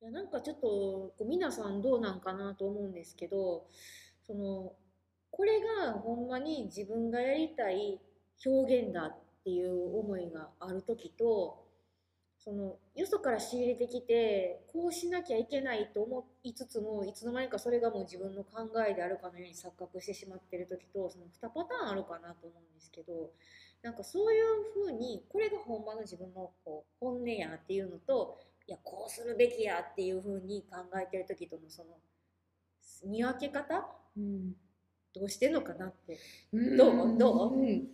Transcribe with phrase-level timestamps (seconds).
[0.00, 3.66] いやなんかちょっとこう皆さんどうなんかなと思うんですけど
[4.26, 4.72] その
[5.30, 8.00] これがほんまに自分がやりたい
[8.44, 11.64] 表現だっていう思いがある時と
[12.38, 23.30] そのよそから仕入れてきてこうしなきゃいけないと思いつつもいつの間にかそれがもう自分の考えであるかのように錯覚してしまってる時とその2パターンあるかなと思うんですけど
[23.82, 28.38] なんかそういうふうにこれが本場の自分のこう本音やっていうのと
[29.08, 31.90] うするべきやっていうふうに考えてる時とのその
[33.06, 34.52] 見分け方、うん、
[35.14, 36.18] どうしてんのかなって、
[36.52, 37.18] うん、どう？
[37.18, 37.88] どう、うん、い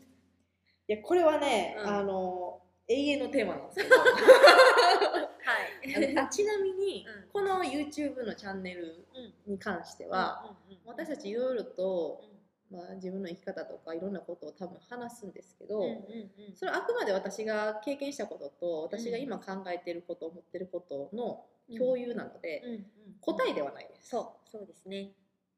[0.88, 1.88] やこれはね、うん。
[1.88, 4.04] あの永遠のテーマなんですけどは
[6.26, 6.30] い。
[6.30, 7.28] ちなみに、うん。
[7.32, 9.06] この YouTube のチャンネル
[9.46, 10.54] に関しては、
[10.86, 12.24] 私たちいろいろと、
[12.74, 15.94] まあ、自分の生き方とかいろんなことを多分話すんですけど、うんうんう
[16.52, 16.56] ん。
[16.56, 21.44] それはあくまで私が経験したことと私が今考えてること思ってることの
[21.78, 22.84] 共有なので、うんうん。
[23.20, 24.08] 答えではないです。
[24.08, 25.12] そうそうですね。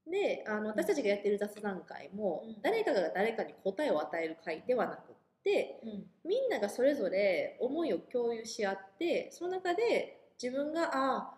[0.08, 2.62] であの私たちがやってる雑談会も、うん。
[2.62, 6.04] 誰かが誰かに答えを与える会ではなくってうん。
[6.24, 11.35] みんながそれぞれ思いを共有し合ってその中で自分がああ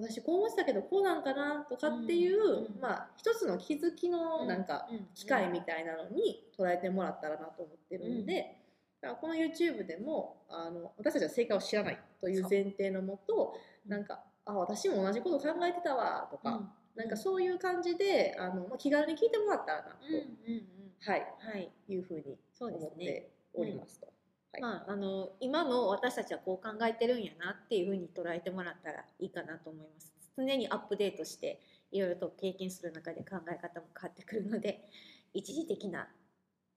[0.00, 5.06] 私こう思ってたけどこうなんかなとかっていう、うんうんまあ一つの気づきのなんかうん。
[5.14, 8.56] 機会みたいなのに捉えてもらったらなと思ってるので、
[9.00, 13.54] だからこの YouTube でもあの私たちは正解を知らないという前提のもと
[13.84, 13.90] うん。
[13.90, 16.68] なんかあ私も同じこと考えてたわとか、うん。
[16.94, 20.64] なんかそういう感じであの、まあ、気軽に聞いてもらったらなと、うんうんうん。
[21.00, 21.70] はい、はい。
[21.88, 22.38] いうふうに。
[22.60, 24.17] 思っておりますと。
[24.52, 24.62] はい。
[24.62, 30.12] まああの今の私たちはこう考えてるんやなっていうふうに捉えてもらったらいいかなと思います。
[30.36, 31.60] 常にアップデートして
[31.90, 34.88] いろいろと経験する中で考え方も変わってくるので
[35.34, 36.08] 一時的な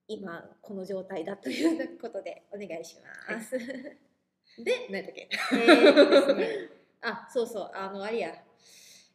[0.08, 2.97] 今この状態だということでお願いし
[3.30, 3.58] ます。
[4.61, 5.30] で何やっけ？
[5.53, 6.69] えーとですね、
[7.02, 8.44] あ、そうそう、あの、あれや、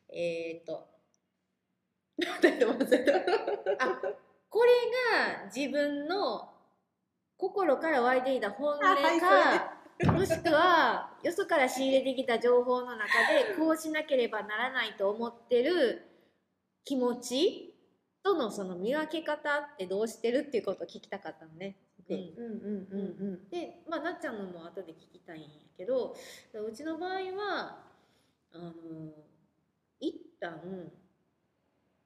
[0.08, 0.88] えー、っと、
[3.78, 4.00] あ、
[4.48, 4.72] これ
[5.12, 6.55] が自分の
[7.36, 16.02] 心から湧いていた本音か、 あはいもしくは、よそから仕入れてきた情報の中で、こうしなければならないと思ってる
[16.84, 17.74] 気持ち
[18.22, 21.76] とのその見分け方ってどうしてるっていうことを聞きたかったのね。
[22.08, 26.14] でうんうんうんうんで、まあ、なっちゃんのも後で聞きたいんやけど
[26.54, 27.84] うちの場合は
[28.52, 28.72] あの
[29.98, 30.60] 一旦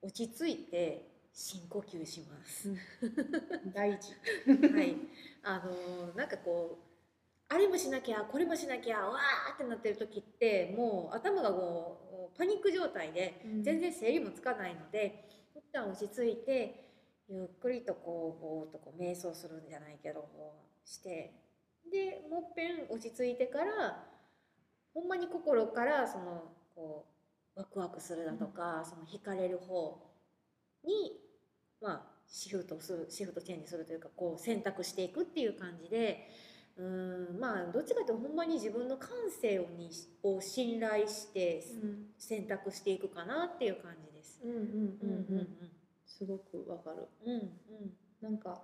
[0.01, 2.71] 落ち着いて深呼吸します。
[2.71, 2.79] うん。
[3.73, 4.15] 大事。
[4.75, 4.97] はい、
[5.43, 6.91] あのなんかこう
[7.49, 15.25] あれもしなきゃこれもしなきゃわーってなってる時ってもう頭がこうパニック状態で全然整理もつかないので
[15.55, 16.91] 一旦落ち着いて
[17.29, 20.29] ゆっくりとこうぼーっとこう瞑想するんじゃないけど
[20.85, 21.35] して
[21.91, 24.07] でもっぺん落ち着いてから
[24.95, 27.07] ほんまに心からそのこ
[27.57, 30.10] うワクワクするだとか、その惹かれる方
[30.85, 31.21] に
[31.81, 36.31] まあシフトするシフトチェンジするというかこう選択していくっていう感じで
[36.77, 39.91] うーんまあどっちかというとほんまに自分の感性をに
[40.23, 41.63] を信頼して
[42.19, 44.41] 選択していくかなっていう感じです。
[44.45, 45.49] うんうんうんうん。
[46.07, 47.09] すごくわかる。
[47.25, 47.51] うんうん。
[48.21, 48.63] なんか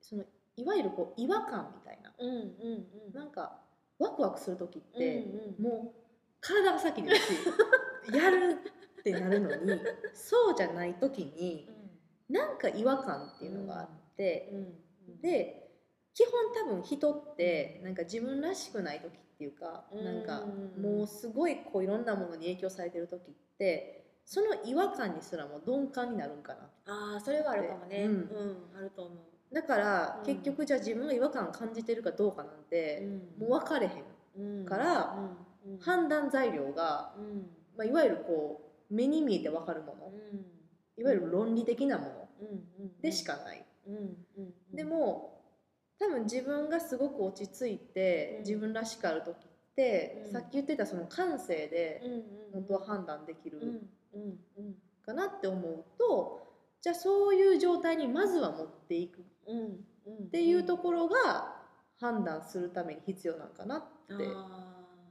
[0.00, 0.24] その
[0.56, 2.12] いわゆるこう違和感みたいな。
[2.18, 3.12] うんうんうん。
[3.12, 3.60] なんか
[3.98, 5.16] ワクワクする時っうんて、
[5.58, 5.62] うん。
[5.62, 6.00] もう
[6.40, 7.22] 体が先にいるし
[8.14, 8.58] やる
[9.00, 9.80] ってなるのに
[10.14, 11.68] そうじゃない時に
[12.28, 15.14] なんか違和感っていうのがあって、うん。
[15.14, 15.20] うん。
[15.20, 15.68] で
[16.12, 20.22] 基本多分人ってなんか自分らしくない時っていうか、うんなん。
[20.24, 20.44] か
[20.80, 28.04] もうすごいこういろんなものに影響されてる時ってその違和感にすらも鈍感になるんかなああそれはあるかもね。
[28.04, 28.18] ううん。
[28.18, 29.54] ん、あると思う。
[29.54, 30.26] だから、うん。
[30.26, 33.02] 結局じゃあ自分が違和感感じてるかどうかなんて、
[33.38, 34.66] もう分かれへんうん。
[34.66, 35.16] から、
[35.64, 35.72] うん。
[35.72, 35.78] うん。
[35.80, 37.50] 判断材料が、うん。
[37.76, 40.46] まあ、いわゆるこう目に見えて分かるもの、うん。
[40.96, 42.28] いわゆる論理的なもの。
[43.02, 43.64] でしかない、
[44.72, 45.42] でも
[45.98, 48.44] 多分自分がすごく落ち着いて、うん。
[48.46, 50.32] 自分らしくある時って、うん。
[50.32, 52.02] さっき言ってたその感性で
[52.52, 53.82] 本当は判断できる
[55.04, 56.46] かなって思うと
[56.80, 59.20] じゃあそういう状態にまずは持っていく。
[59.20, 61.56] っていうところが
[62.00, 63.82] 判断するために必要なのかなっ
[64.16, 64.24] て。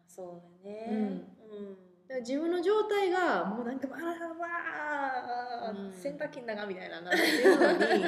[0.08, 1.28] そうだね。
[1.52, 8.06] うんら自分の状態がもうなんかわーわー、うん洗濯機の中みたいなな ってるのに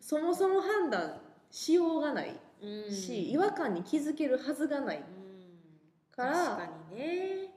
[0.00, 1.20] そもそも判断
[1.50, 2.90] しようがないうん。
[2.90, 5.04] し、違和感に気づけるはずがないうん。
[6.10, 7.54] から確かにね。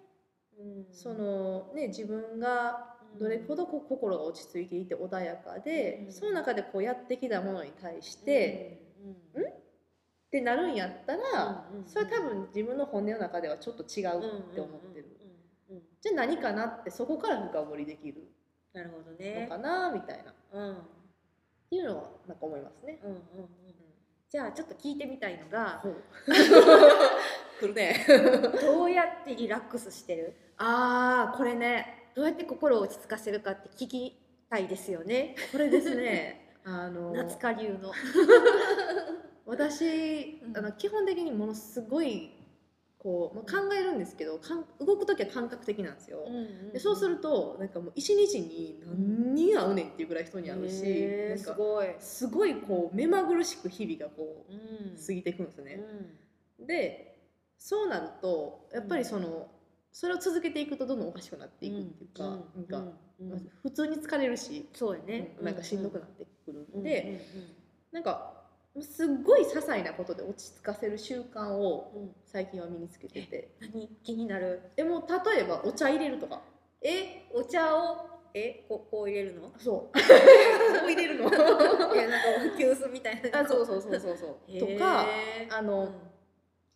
[0.58, 0.86] うん。
[0.92, 6.12] そのね自分がどれほどこう心が落ち着いていて穏やかで、うん。
[6.12, 8.82] その中でこうやってきたものに対して、
[9.36, 9.44] うん。
[9.44, 9.50] うん。
[9.50, 9.54] っ
[10.32, 11.88] てなるんやったら、うんうんうん。
[11.88, 15.23] それは多分自分の本音の中ではちょっと違うって思ってる。
[16.12, 18.30] うんうんうん私何かなってそこから深掘りできる
[18.74, 20.32] なるほどのねかなみたいな。
[20.32, 20.68] っうん。
[20.70, 20.78] うん
[21.70, 23.00] ていうのはなんか思いますね。
[23.04, 23.20] うんうん
[24.30, 25.84] じゃあちょっと聞いてみたいのが
[27.60, 28.04] 来るね。
[28.62, 30.34] どうやってリラックスしてる？
[30.58, 32.10] あーこれね。
[32.16, 35.36] どうやって心を落ち着かせるかって聞きたいですよね。
[35.52, 36.56] これですね。
[36.66, 37.92] あの夏香流の。
[39.46, 40.58] 私うん。
[40.58, 42.32] あの基本的にものすごい
[43.04, 46.20] こう、まあ、考えるんですけどかん動く時は感覚的なんですよ。
[46.72, 50.84] でそうするとなんかもう一日に何人会うねんっていうぐらい人に会うし、
[51.30, 55.84] なんかすごい、すごいこう目まぐるしく日々がこう過ぎていくんですね。
[56.64, 57.10] うで
[57.58, 59.50] そうなるとやっぱりその、
[59.92, 62.94] それを続けていくとどんどんおかしくなっていくっていうか、んなんか、
[63.62, 67.22] 普通に疲れるし、そうやね、なんかしんどくなってくるうんんで、
[67.92, 68.43] なんか
[68.81, 72.02] すっごい些細なことで落ち着かせる習慣をうん。
[72.02, 73.50] うんうん最近は身につけてて。
[73.62, 73.88] 何？
[74.04, 74.60] 気になる？
[74.75, 76.42] でも例えばお茶入れるとか。
[76.81, 78.10] えお茶を？
[78.34, 79.52] えここう入れるの？
[79.60, 79.94] そう。
[79.94, 80.00] こ
[80.88, 81.30] う入れるの。
[81.30, 83.42] いやなんか急須みたいな。
[83.42, 84.60] あそうそうそうそうそう。
[84.60, 85.06] とか
[85.52, 85.90] あの、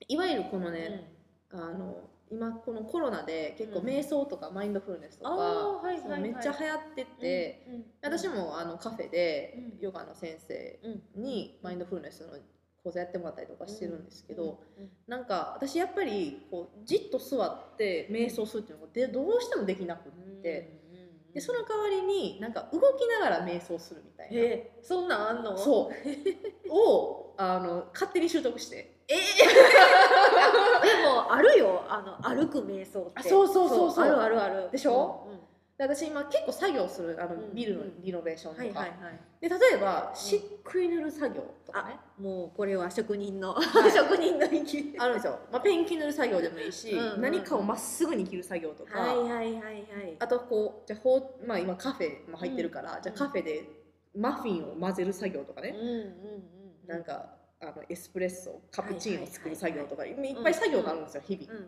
[0.07, 0.73] いわゆるこのうん。
[0.75, 1.11] ね、
[1.49, 1.95] あの
[2.29, 3.85] 今このコロナで結構うん。
[3.87, 5.37] 瞑想とかマインドフルネスとか、う
[5.83, 9.79] はいはいめっちゃ流行ってて、うんうん私もあのカフェでうん。
[9.79, 10.79] ヨガの先生
[11.15, 12.33] うんにマインドフルネスの
[12.83, 14.53] 講座やってもらったりとかしてるんですけど、うんう
[14.87, 20.11] んなんか私やっぱりこうじっと座って瞑想するっていうのがでどうしてもできなくっ
[20.41, 20.79] て、
[21.33, 25.57] でその代わりになんか動きながら瞑想するみたいな、えそんなんあんの？
[25.57, 25.93] そう。
[26.73, 29.01] をあの勝手に習得して。
[29.09, 31.83] えでもあるよ。
[31.89, 33.11] あの歩く瞑想って。
[33.15, 33.91] あそうそうそう。
[33.91, 34.69] そうあるあるある。
[34.71, 35.23] でしょ？
[35.27, 35.39] うんうん
[35.77, 39.19] で私今結構作業するあのうんビルのリノベーションとか、はいはいはい。
[39.39, 43.91] で例えば漆喰塗る作業とかね、もうこれは職人の、はい。
[43.91, 47.21] 職人の域あるんですよ、まあ、ペンキ塗る作業でもいいし、うんうんうん。
[47.21, 49.85] 何かをまっすぐに切る作業とか、はいはいはいはい。
[50.17, 53.69] あとこうじゃあほう、まあ、今カフェも入ってるから、じゃあカフェで
[54.15, 56.87] マフィンを混ぜる作業とかね、うんうんうん。
[56.87, 61.59] なんかあのエスプレッソカプチーノ作る作業とか、いいっぱい作業があるんですよ、日々、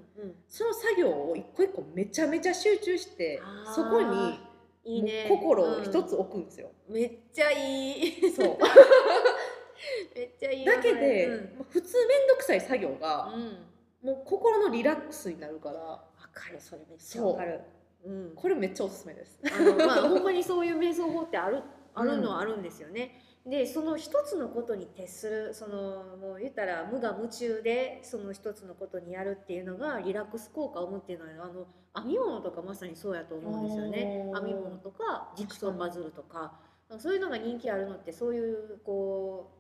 [0.48, 3.42] その作業を一個一個めちゃめちゃ集中して
[3.74, 4.40] そこに
[4.84, 5.28] いいね。
[5.30, 6.96] もう心を一つ置くんですよ、うん。
[6.96, 8.32] めっちゃいい。
[8.32, 8.58] そう。
[10.16, 10.66] めっちゃいい。
[10.66, 11.58] だけで、うん。
[11.58, 13.66] まあ普通面倒くさい作業が、うん。
[14.02, 16.04] もう心のリラックスになるからわ
[16.34, 16.60] かる。
[16.60, 17.60] それめっちゃわかる。
[18.06, 18.34] うん。
[18.36, 19.38] これめっちゃおすすめです。
[19.44, 21.62] あのまあほんまにそういう瞑想法ってある
[21.94, 23.19] あるのはあるんですよね。
[23.46, 31.66] でその一つのことに徹するそのもう言ったら無我夢中でその一つのことにやるっていうのがリラックス効果を生むっていうのはあの
[31.96, 34.26] 編み物とかまさにそうやと思うんですよね。
[34.34, 36.60] 編み物とかジグソーパズルとか。
[36.98, 39.52] そういうのが人気あるのってそういうこ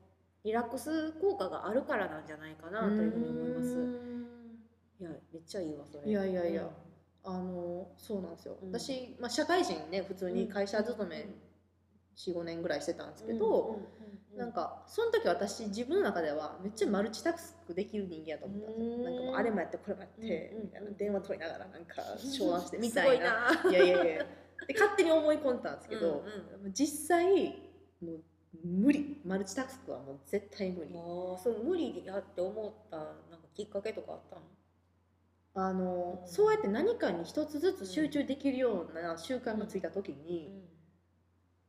[0.43, 4.19] うリラックス効果があるからなんじゃないかなというふうに思います。
[4.99, 6.09] いやめっちゃいいわそれ。
[6.09, 6.63] いやいやいや。
[6.63, 6.69] うん。
[7.23, 8.71] あのそうなんですよ、うん。
[8.71, 11.27] 私、まあ、社会人ね普通に会社勤め
[12.27, 13.79] 45年ぐらいしてたんですけど、
[14.35, 19.03] なんかその時私自分の中ではめっちゃマルチタスクできる人間やと思ったんですよ、うん。
[19.03, 23.53] なんかもうあれもやってこれもやって、うんみたいな電話取りながらなんか商談して みたいな。
[23.63, 23.69] な。
[23.69, 24.25] いやいやいや。
[24.67, 26.23] で勝手に思い込んでたんですけど、
[26.63, 27.61] うん実際
[28.01, 28.23] もう
[28.63, 29.21] 無理。
[29.25, 30.91] マルチタスクはもう絶対無理。
[30.91, 33.13] もうその無理やって思ったなんか
[33.53, 34.41] きっかけとかあったの？
[35.67, 36.27] あの、うん。
[36.27, 40.63] そうやって何かに一つずつ集中できるような習慣がついた時に、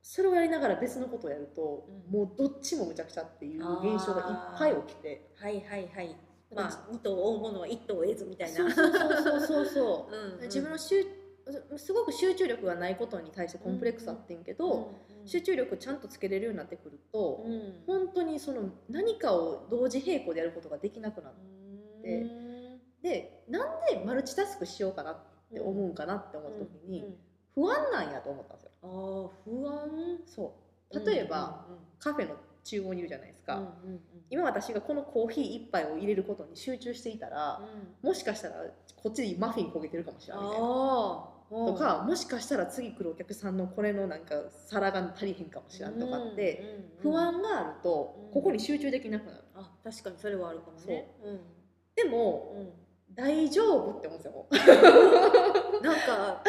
[0.02, 2.12] それをやりながら別のことをやると、うん。
[2.12, 4.24] もうどっちもむちゃくちゃっていう現象がい
[4.56, 5.30] っぱい起きて。
[5.36, 6.16] はいはいはい。
[6.54, 8.70] まあ二頭を追うものは一頭を得ずみたいな。
[8.72, 10.08] そうそうそうそ
[10.40, 11.04] う 自分の集
[11.76, 17.82] すごく集中力がないことに対してコンプレックスあってんけど、集中力ちゃんとつけれるようになってくると、うん。
[17.86, 21.34] 本当にその何かを同時並行でやることができなくなっ
[22.02, 22.26] で
[23.02, 25.18] てなんでマルチタスクしようかなっ
[25.52, 27.18] て思うんかなって思った時に、
[27.54, 28.70] 不安なんやと思ったんですよ。
[28.82, 28.88] ああ
[29.44, 30.18] 不安？
[30.26, 30.54] そ
[30.92, 31.66] う例えば、
[32.00, 34.00] カフェの厨房にいるじゃないですか、うんうんうん
[34.32, 37.60] 今私がこのコーヒー一杯を入れることに集中していたら、
[38.02, 38.54] うんもしかしたら
[38.94, 40.66] こっちでマフィン焦げてるかもしれないみたいな。
[41.66, 44.36] とかもしかしたら次来るお客さんのこれのなんか
[44.68, 49.38] 皿が足りへんかもしれんとかって、不安があるとうんここに集中できなくなる。
[49.56, 51.10] あ確かにそれはあるかもね。
[51.24, 51.40] うん
[51.96, 52.70] でもうん
[53.16, 55.54] 大丈夫って思うんですよ。
[55.82, 56.42] なんか、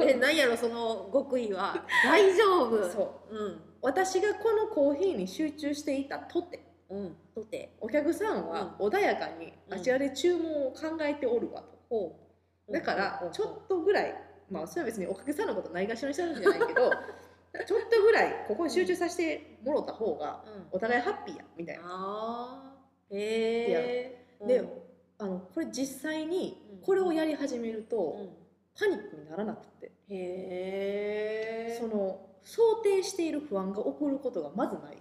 [0.00, 1.84] う んえ、なんやろその極意は。
[2.04, 2.88] 大丈夫。
[2.88, 3.62] そううん。
[3.82, 7.16] 私がこのコーヒーに集中していたとてうん。
[7.34, 7.76] とて。
[7.80, 11.78] お客さんは穏やかにうんあちらで注文を考えておるわと。
[11.88, 12.16] ほ
[12.68, 12.72] う。
[12.72, 14.14] だからちょっっとぐらい
[14.50, 16.90] まあそれは別にお客さんのことないがしろにしてるんじゃないけど
[17.66, 20.44] ちょっとぐらいここに集中させてもろた方が。
[20.72, 21.82] お互いハッピーやみたいな。
[21.84, 22.80] ああ。
[23.10, 23.70] へ
[24.40, 24.46] え。
[24.46, 24.70] でうん
[25.18, 28.39] あのこれ実際にうんこれをやり始めると、うん
[28.80, 29.92] パニックにならなくて。
[30.08, 34.96] へえその想定している不安が起こることがまずない。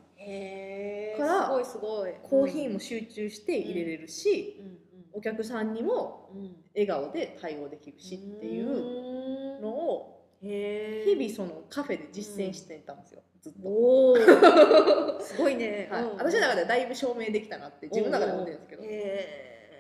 [1.18, 2.14] からすごいすごい。
[2.22, 4.80] コーヒーも集中して入れれるし、うん
[5.12, 6.42] お客さんにもうん。
[6.42, 13.68] うん笑顔で対応できるしっていうのを日々そのカフェで実践してたんですよ、ずっと。
[13.68, 14.16] おお
[15.20, 16.04] すごいね、はい。
[16.04, 16.18] うん。
[16.18, 18.84] 私の中ではだいぶ証明できたなって自分の中で思ってるんですけど。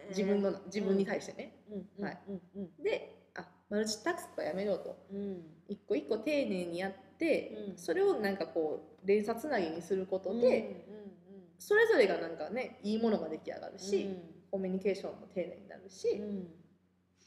[0.09, 2.83] 自分の自分に対してね、うんはいうんうん。
[2.83, 3.18] であ
[3.69, 4.97] マルチタスクはやめようと。
[5.13, 5.41] うん。
[5.67, 7.77] 一個一個丁寧にやって、うん。
[7.77, 10.85] それをなんかこう連鎖つなぎにすることうんで、
[11.59, 14.17] それぞれがなんかねいいものが出来上がるし、うん。
[14.51, 16.07] コミュニケーションも丁寧になるし、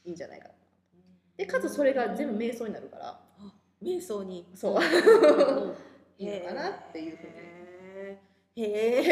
[0.05, 0.53] いいんじゃないかな
[1.37, 3.07] でかつそれが全部瞑想になるから。
[3.07, 4.45] あ瞑想に。
[4.53, 4.75] そう。
[4.75, 5.75] うん。
[6.19, 7.53] いいのかなっていうふうに。
[8.55, 9.09] へえへ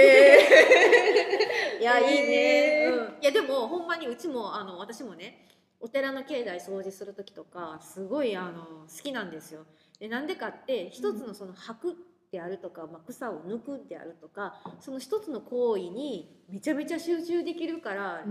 [1.77, 5.47] え いやいいね、うん、いやでもほんまにうちもあの私もね
[5.81, 9.65] お寺の境内掃除する時とかすごいあの好きなんですよ。
[9.99, 11.97] でなんでかって一つのその吐く
[12.31, 18.23] であるとか、まあ、草を抜くであるとかその一つの行為にめちゃめちゃ集中できるから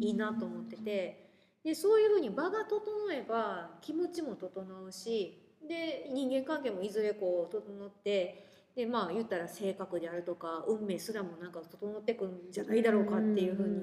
[0.00, 1.28] いいなと思ってて。
[1.64, 2.80] でそういうふうに場が整
[3.12, 5.38] えば気持ちも整うし
[5.68, 13.80] で人間関係もいずれこう整ってでまあ言ったら性格であるとか運命すらもなんか整ってくんじゃないだろうかっていうふうに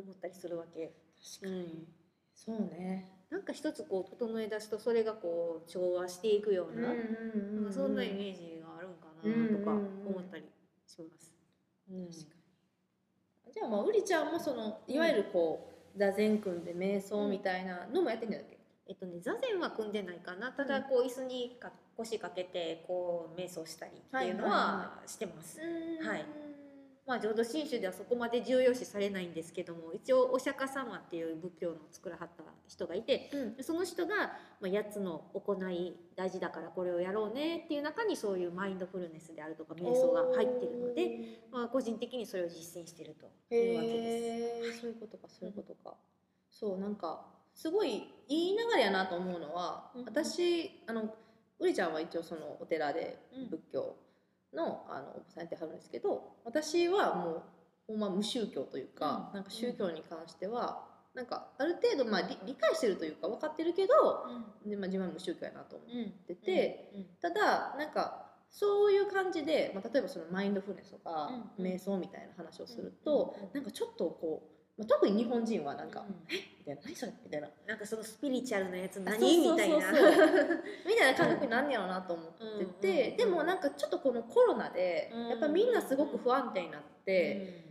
[0.00, 0.92] 思ったりするわけ。
[1.40, 1.88] 確かに、
[2.36, 3.10] そうね。
[3.30, 6.92] なんか一つこう整え出すとそれがこう調和していくような,、な
[7.62, 10.44] んかそんなイメージがあるんかなとか思ったり
[10.86, 11.34] します。
[11.90, 12.10] うん。
[12.10, 20.52] じゃあまあうりちゃんもそのいわゆるこう座禅組んで瞑想みたいなのもやってんじゃないっけ、えっとね、座禅は組んでないかな。
[20.52, 24.56] ただこう椅子にか腰掛けてこう瞑想したりっていうのはいは
[24.94, 25.58] いはしてます。
[25.58, 26.45] はいい
[27.06, 33.64] まあ浄土真宗ではそこまで重要視されないんですけども一応お釈迦様っていう仏教の作らはった人がいてうん。
[33.64, 34.16] その人が
[34.60, 44.80] まあ8つの行い大事だからこれをやろうねっていう中にそういうマインドフルネスであるとか瞑想が入ってるので、まあ、個人的にそれを実践してるというわけです。
[44.80, 45.96] そういうことかそういうことか、
[46.50, 50.04] そうなんかすごいいい流れやなと思うのは、うん。
[50.04, 51.14] 私あの
[51.58, 53.48] うりちゃんは一応そのお寺でうん。
[53.50, 53.94] 仏教
[54.54, 57.42] の,、あのお坊さんやってはるんですけど私はもう
[57.86, 59.34] ほんま無宗教というか、うん。
[59.34, 60.84] なんか宗教に関しては
[61.14, 64.26] なんかある程度まあ理理解してるというか分かってるけど
[64.66, 67.06] で、まあ、自分は無宗教やなと思うんってて、うん。
[67.20, 71.64] ただなんかそういう感じで、まあ、例えばそのマインドフルネスとか、うん。
[71.64, 76.36] 瞑想みたいな話をすると、うなんかちょっとこう、まあ、特に日本人はなんかうん「え？
[76.58, 77.48] みたいな「何それ?」みたいな。
[77.66, 79.76] なんかそのスピリチュアルなやつあ何みたいな。
[80.86, 85.28] みたいな感覚になんねやろうなと思ってて、うんうんうんでもなんかちょっっとこのコロナでうん。
[85.28, 87.66] やっぱみんなすごく不安定になって、うん。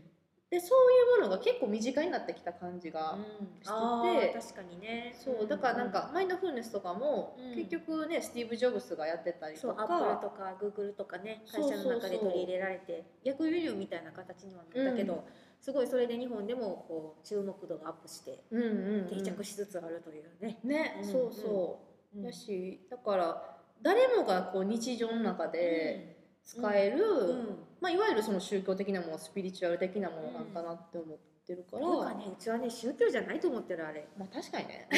[0.50, 3.48] でそういうものが結構身近になってきた感じが、うん。
[3.48, 5.14] てあー確かにね。
[5.16, 7.56] そうだからなんかマインドフルネスとかも、うん。
[7.56, 15.20] 結局ねスティーブ・ジョブスがやってたりとそうアップルかとかグーグルとかね会社の中で取り入れられて逆輸入みたいな形にはなったけど、うん
[15.62, 19.10] すごいそれで日本でもこう注目度がアップしてうんうんうん。
[19.10, 20.60] 定着しつつあるというね。
[20.64, 21.80] ね、うんそうそ
[22.14, 22.24] う、うん。
[22.24, 27.58] だしだから誰もがこう日常の中で使える、うん。
[27.82, 34.08] まあ、いわゆるその宗教的なものスピリチュアル的なものなんかなって思ってるから、なんかねうちはね宗教じゃないと思ってるあれ。
[34.18, 34.88] まあ確かにね。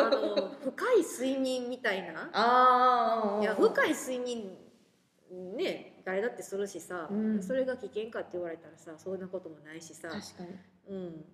[0.00, 2.30] あの深い睡眠みたいな。
[2.32, 4.56] ああいや深い睡眠
[5.34, 7.42] ね誰だってするしさ、うん。
[7.42, 10.44] それが危険かって言われたらさそんなこともないしさ、確か
[10.88, 10.96] に。
[10.96, 11.24] うん、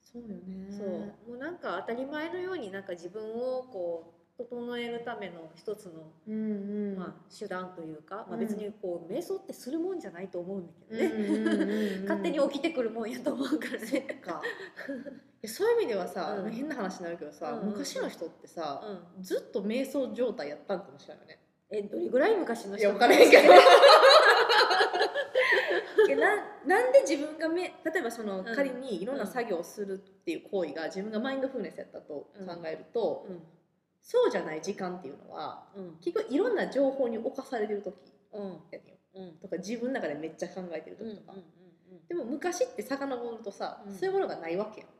[0.00, 0.66] そうよね。
[0.70, 0.88] そう。
[1.30, 6.96] もうなんか当たり前のようになんか自分をこう整えるための一つの、うんうん。
[6.96, 8.40] まあ、手段というか、まあ、うん。
[8.40, 14.00] 別にこう瞑想ってするもんじゃないと思うんだけどね、勝手に起きてくるもんやと思うからね。
[14.24, 14.42] か。
[15.44, 16.50] そういう意味ではさ、うん。
[16.50, 17.68] 変な話になるけどさ、うん。
[17.70, 18.82] 昔の人ってさ、
[19.16, 21.38] うん、ずっと瞑想状態やったんかもしれないよね
[21.72, 22.80] えどれぐらい昔の人？
[22.80, 23.52] いや分からへんけど。
[26.22, 26.36] な
[26.66, 28.44] なんで自分がめ例えばその、ん。
[28.44, 32.28] 仮にいろんな作業をするっていう行為が自分がマインドフルネスやったと考
[32.64, 33.42] えると、うん。
[34.02, 35.96] そうじゃない時間っていうのはうん。
[36.00, 37.94] 結局いろんな情報に侵されてる時
[38.32, 38.62] うん。
[38.70, 39.32] やねうん。
[39.38, 41.38] とか自分の中でめっちゃ考えてるうん時とか、
[42.08, 43.94] でも昔って遡るとさ、うん。
[43.94, 44.90] そういうものがないわけやん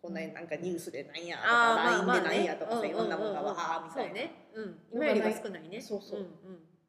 [0.00, 4.10] こんななんかニュースでなんやとか LINE でなんやとかさ、いろんなものがわーみたいな。
[4.10, 5.80] そうね、うん、今よりは少ないね。
[5.80, 6.20] そうそう。
[6.20, 6.24] っ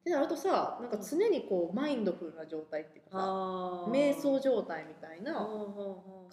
[0.03, 3.17] てなるとさなんか常にこうマインドフルな状態っていうかさ
[3.91, 5.47] 瞑想状態みたいな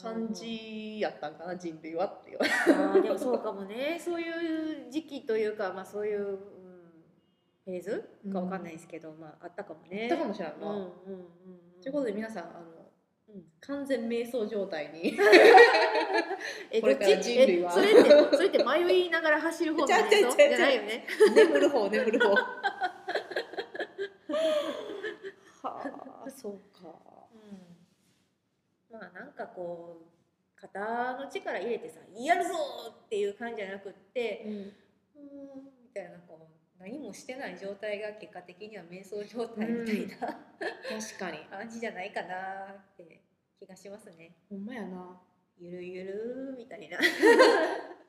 [0.00, 3.02] 感じやったんかな人類はっていう。
[3.02, 3.99] でもそうかもね。
[4.02, 6.37] そういう時期というか、まあ、そういう、うん、
[7.64, 10.09] フェーズかわかんないですけど、まあ、あったかもね。
[10.09, 10.66] だかもしれないな。
[10.68, 11.83] うんうんうんうん。
[11.83, 12.75] ということで皆さんあの
[13.61, 15.16] 完全瞑想状態に。
[16.71, 17.73] えこれから人類は。
[17.73, 21.07] えそれってそれって迷いながら走る方瞑想じゃないよね。
[21.35, 22.35] 眠る方眠る方。
[22.35, 22.43] は
[25.62, 26.31] あ。
[26.31, 26.88] そうか。
[28.90, 32.50] うん、まあなんかこう肩の力入れてさ「やるぞ!」
[33.07, 41.38] っていう感じじゃなくってうん「うーん」みたいなこう何もしてない状態が結果的には瞑想状態みたいな、確かに。
[41.50, 43.23] 感じじゃないかなって
[43.59, 44.37] 気がしますね。
[44.49, 45.21] ほんまやな
[45.59, 46.99] ゆるゆるみたいな。